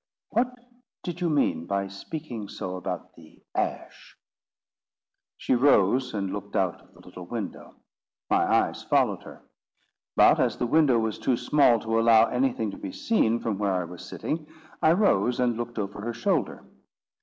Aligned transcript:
"What 0.29 0.55
did 1.03 1.21
you 1.21 1.29
mean 1.29 1.67
by 1.67 1.87
speaking 1.87 2.49
so 2.49 2.75
about 2.75 3.13
the 3.13 3.43
Ash?" 3.53 4.17
She 5.37 5.53
rose 5.53 6.15
and 6.15 6.33
looked 6.33 6.55
out 6.55 6.81
of 6.81 6.93
the 6.95 7.01
little 7.01 7.27
window. 7.27 7.75
My 8.27 8.51
eyes 8.51 8.81
followed 8.81 9.21
her; 9.21 9.43
but 10.15 10.39
as 10.39 10.57
the 10.57 10.65
window 10.65 10.97
was 10.97 11.19
too 11.19 11.37
small 11.37 11.79
to 11.81 11.99
allow 11.99 12.25
anything 12.25 12.71
to 12.71 12.77
be 12.77 12.91
seen 12.91 13.39
from 13.41 13.59
where 13.59 13.73
I 13.75 13.83
was 13.85 14.03
sitting, 14.03 14.47
I 14.81 14.93
rose 14.93 15.39
and 15.39 15.55
looked 15.55 15.77
over 15.77 16.01
her 16.01 16.13
shoulder. 16.13 16.65